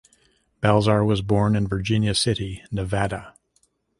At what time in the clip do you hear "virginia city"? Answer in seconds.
1.67-2.63